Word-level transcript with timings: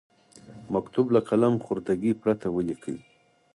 مکتوب 0.73 1.07
له 1.15 1.21
قلم 1.29 1.53
خوردګۍ 1.65 2.11
پرته 2.21 2.47
ولیکئ. 2.51 2.97